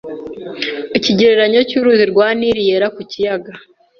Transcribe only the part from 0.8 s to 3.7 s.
Ikigereranyo cy'uruzi rwa Nili yera ku kiyaga